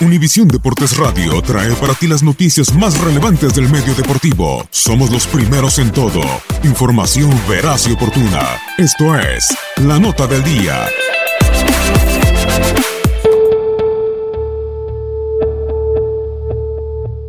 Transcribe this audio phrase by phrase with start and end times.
[0.00, 4.66] Univisión Deportes Radio trae para ti las noticias más relevantes del medio deportivo.
[4.70, 6.20] Somos los primeros en todo.
[6.64, 8.60] Información veraz y oportuna.
[8.76, 10.88] Esto es La Nota del Día.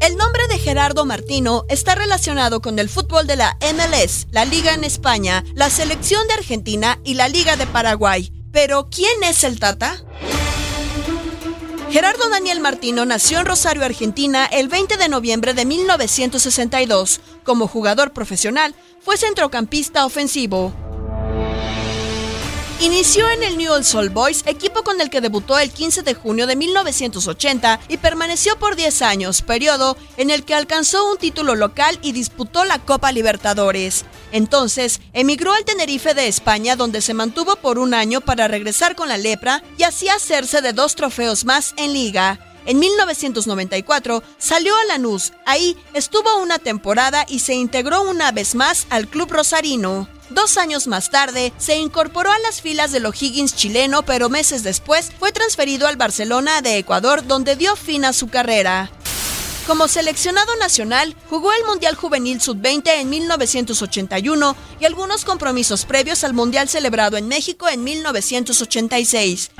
[0.00, 4.72] El nombre de Gerardo Martino está relacionado con el fútbol de la MLS, la Liga
[4.72, 8.32] en España, la Selección de Argentina y la Liga de Paraguay.
[8.50, 10.02] Pero, ¿quién es el Tata?
[11.90, 17.20] Gerardo Daniel Martino nació en Rosario, Argentina, el 20 de noviembre de 1962.
[17.44, 20.85] Como jugador profesional, fue centrocampista ofensivo.
[22.78, 26.46] Inició en el Newell's Old Boys, equipo con el que debutó el 15 de junio
[26.46, 31.98] de 1980 y permaneció por 10 años, periodo en el que alcanzó un título local
[32.02, 34.04] y disputó la Copa Libertadores.
[34.30, 39.08] Entonces, emigró al Tenerife de España, donde se mantuvo por un año para regresar con
[39.08, 42.38] la lepra y así hacerse de dos trofeos más en liga.
[42.66, 48.86] En 1994 salió a Lanús, ahí estuvo una temporada y se integró una vez más
[48.90, 50.08] al club rosarino.
[50.30, 55.12] Dos años más tarde, se incorporó a las filas del O'Higgins chileno, pero meses después
[55.18, 58.90] fue transferido al Barcelona de Ecuador, donde dio fin a su carrera.
[59.68, 66.34] Como seleccionado nacional, jugó el Mundial Juvenil Sub-20 en 1981 y algunos compromisos previos al
[66.34, 69.50] Mundial celebrado en México en 1986.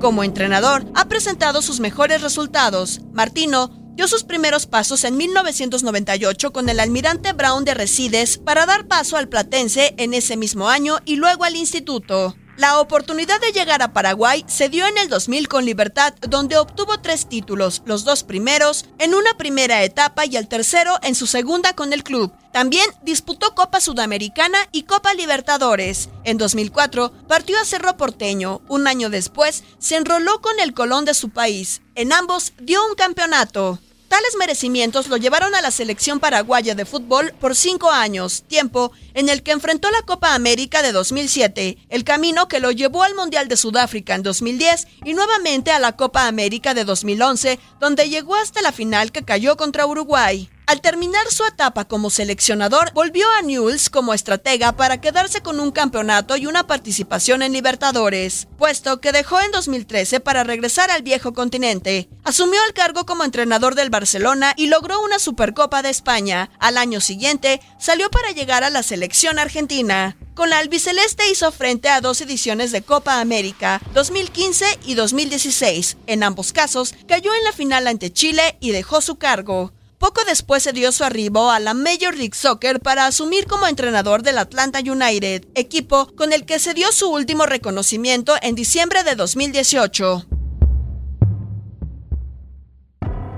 [0.00, 3.00] Como entrenador, ha presentado sus mejores resultados.
[3.12, 8.86] Martino dio sus primeros pasos en 1998 con el almirante Brown de Resides para dar
[8.86, 12.34] paso al Platense en ese mismo año y luego al Instituto.
[12.56, 17.00] La oportunidad de llegar a Paraguay se dio en el 2000 con Libertad, donde obtuvo
[17.00, 21.72] tres títulos, los dos primeros en una primera etapa y el tercero en su segunda
[21.72, 22.30] con el club.
[22.52, 26.10] También disputó Copa Sudamericana y Copa Libertadores.
[26.24, 28.60] En 2004 partió a Cerro Porteño.
[28.68, 31.80] Un año después se enroló con el Colón de su país.
[31.94, 33.78] En ambos dio un campeonato.
[34.12, 39.30] Tales merecimientos lo llevaron a la selección paraguaya de fútbol por cinco años, tiempo en
[39.30, 43.48] el que enfrentó la Copa América de 2007, el camino que lo llevó al Mundial
[43.48, 48.60] de Sudáfrica en 2010 y nuevamente a la Copa América de 2011, donde llegó hasta
[48.60, 50.50] la final que cayó contra Uruguay.
[50.72, 55.70] Al terminar su etapa como seleccionador, volvió a Newell's como estratega para quedarse con un
[55.70, 61.34] campeonato y una participación en Libertadores, puesto que dejó en 2013 para regresar al viejo
[61.34, 62.08] continente.
[62.24, 66.48] Asumió el cargo como entrenador del Barcelona y logró una Supercopa de España.
[66.58, 70.16] Al año siguiente, salió para llegar a la selección argentina.
[70.32, 75.98] Con la albiceleste hizo frente a dos ediciones de Copa América, 2015 y 2016.
[76.06, 79.74] En ambos casos, cayó en la final ante Chile y dejó su cargo.
[80.02, 84.24] Poco después se dio su arribo a la Major League Soccer para asumir como entrenador
[84.24, 89.14] del Atlanta United, equipo con el que se dio su último reconocimiento en diciembre de
[89.14, 90.26] 2018.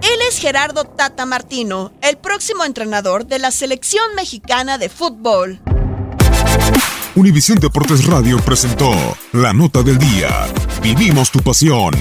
[0.00, 5.60] Él es Gerardo Tata Martino, el próximo entrenador de la selección mexicana de fútbol.
[7.14, 8.90] Univisión Deportes Radio presentó
[9.32, 10.46] La Nota del Día.
[10.80, 11.92] Vivimos tu pasión.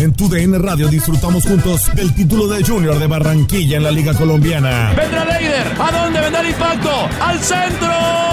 [0.00, 4.14] En tu DN Radio disfrutamos juntos del título de Junior de Barranquilla en la Liga
[4.14, 4.94] Colombiana.
[4.96, 5.66] Vendrá Leider.
[5.78, 6.90] ¿A dónde vendrá el impacto?
[7.20, 8.29] ¡Al centro!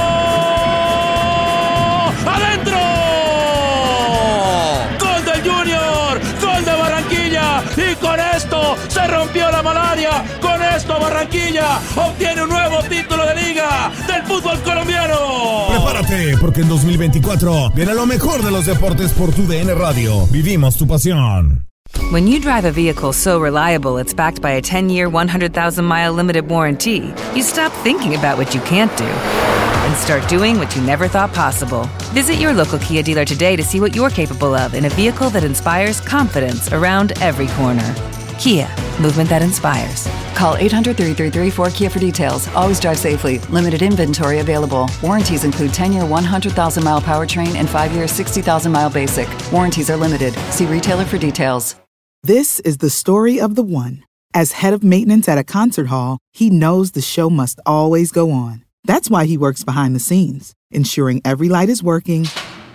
[8.98, 10.26] Se rompió la malaria.
[10.42, 15.68] Con esto Barranquilla obtiene un nuevo título de liga del fútbol colombiano.
[15.70, 20.26] Prepárate, porque en 2024 viene lo mejor de los deportes por tu DN Radio.
[20.28, 21.64] Vivimos tu pasión.
[22.12, 26.12] When you drive a vehicle so reliable it's backed by a 10 year, 100,000 mile
[26.12, 30.82] limited warranty, you stop thinking about what you can't do and start doing what you
[30.82, 31.88] never thought possible.
[32.14, 35.30] Visit your local Kia dealer today to see what you're capable of in a vehicle
[35.30, 37.96] that inspires confidence around every corner.
[38.40, 38.68] Kia,
[39.02, 40.08] movement that inspires.
[40.36, 42.48] Call 800 333 4KIA for details.
[42.50, 43.40] Always drive safely.
[43.50, 44.90] Limited inventory available.
[45.02, 49.28] Warranties include 10 year 100,000 mile powertrain and 5 year 60,000 mile basic.
[49.52, 50.34] Warranties are limited.
[50.52, 51.76] See retailer for details.
[52.24, 54.04] This is the story of the one.
[54.34, 58.32] As head of maintenance at a concert hall, he knows the show must always go
[58.32, 58.66] on.
[58.84, 62.24] That's why he works behind the scenes, ensuring every light is working,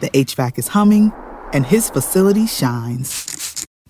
[0.00, 1.12] the HVAC is humming,
[1.52, 3.31] and his facility shines.